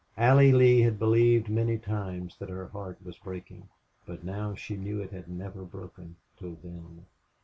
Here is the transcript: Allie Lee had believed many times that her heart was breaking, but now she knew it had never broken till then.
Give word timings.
Allie 0.17 0.51
Lee 0.51 0.81
had 0.81 0.97
believed 0.97 1.47
many 1.47 1.77
times 1.77 2.35
that 2.39 2.49
her 2.49 2.69
heart 2.69 2.97
was 3.05 3.19
breaking, 3.19 3.69
but 4.07 4.23
now 4.23 4.55
she 4.55 4.75
knew 4.75 4.99
it 4.99 5.11
had 5.11 5.27
never 5.27 5.61
broken 5.61 6.15
till 6.39 6.57
then. 6.63 7.05